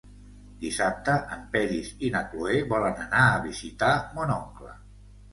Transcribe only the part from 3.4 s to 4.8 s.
visitar mon oncle.